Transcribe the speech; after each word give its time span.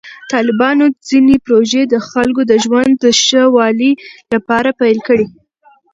طالبانو 0.31 0.85
ځینې 1.09 1.35
پروژې 1.45 1.81
د 1.87 1.95
خلکو 2.09 2.41
د 2.51 2.53
ژوند 2.63 2.91
د 3.03 3.05
ښه 3.23 3.43
والي 3.55 3.91
لپاره 4.33 4.69
پیل 4.81 4.97
کړې. 5.07 5.25